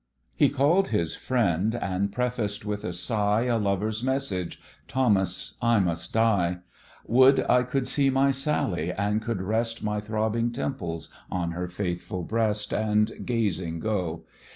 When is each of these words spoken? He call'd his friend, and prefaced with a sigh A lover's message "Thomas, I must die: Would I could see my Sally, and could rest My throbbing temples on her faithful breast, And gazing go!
He 0.35 0.49
call'd 0.49 0.87
his 0.87 1.15
friend, 1.15 1.75
and 1.75 2.11
prefaced 2.11 2.65
with 2.65 2.83
a 2.83 2.91
sigh 2.91 3.43
A 3.43 3.59
lover's 3.59 4.01
message 4.01 4.59
"Thomas, 4.87 5.53
I 5.61 5.77
must 5.79 6.11
die: 6.11 6.61
Would 7.05 7.41
I 7.47 7.61
could 7.61 7.87
see 7.87 8.09
my 8.09 8.31
Sally, 8.31 8.91
and 8.91 9.21
could 9.21 9.43
rest 9.43 9.83
My 9.83 9.99
throbbing 9.99 10.51
temples 10.51 11.09
on 11.29 11.51
her 11.51 11.67
faithful 11.67 12.23
breast, 12.23 12.73
And 12.73 13.11
gazing 13.27 13.79
go! 13.81 14.23